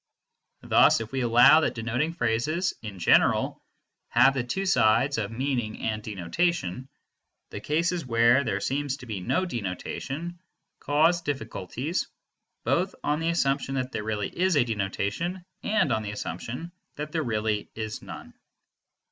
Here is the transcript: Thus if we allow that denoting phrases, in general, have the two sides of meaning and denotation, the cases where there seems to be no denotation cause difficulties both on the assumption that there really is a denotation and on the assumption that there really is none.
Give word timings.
Thus 0.63 0.99
if 0.99 1.11
we 1.11 1.21
allow 1.21 1.59
that 1.59 1.75
denoting 1.75 2.11
phrases, 2.13 2.73
in 2.81 2.97
general, 2.97 3.61
have 4.09 4.33
the 4.33 4.43
two 4.43 4.65
sides 4.65 5.19
of 5.19 5.29
meaning 5.29 5.79
and 5.79 6.01
denotation, 6.01 6.89
the 7.51 7.59
cases 7.59 8.03
where 8.03 8.43
there 8.43 8.61
seems 8.61 8.97
to 8.97 9.05
be 9.05 9.19
no 9.19 9.45
denotation 9.45 10.39
cause 10.79 11.21
difficulties 11.21 12.07
both 12.63 12.95
on 13.03 13.19
the 13.19 13.29
assumption 13.29 13.75
that 13.75 13.91
there 13.91 14.03
really 14.03 14.35
is 14.35 14.55
a 14.57 14.63
denotation 14.65 15.45
and 15.61 15.91
on 15.93 16.01
the 16.01 16.09
assumption 16.09 16.71
that 16.95 17.11
there 17.11 17.21
really 17.21 17.69
is 17.75 18.01
none. 18.01 18.33